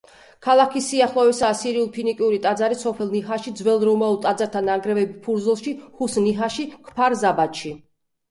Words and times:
ქალაქის 0.43 0.85
სიახლოვესაა 0.91 1.57
სირიულ-ფინიკური 1.57 2.39
ტაძარი 2.45 2.77
სოფელ 2.79 3.11
ნიჰაში, 3.17 3.53
ძველ 3.59 3.85
რომაულ 3.89 4.17
ტაძართა 4.23 4.63
ნანგრევები 4.69 5.17
ფურზოლში, 5.27 5.75
ჰუსნ-ნიჰაში, 5.99 6.65
კფარ-ზაბადში. 6.89 7.75